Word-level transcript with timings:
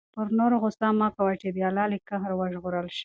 پر 0.13 0.27
نورو 0.39 0.55
غصه 0.63 0.87
مه 0.99 1.07
کوه 1.15 1.33
چې 1.41 1.47
د 1.55 1.57
الله 1.69 1.85
له 1.91 1.97
قهر 2.09 2.31
وژغورل 2.35 2.87
شې. 2.97 2.99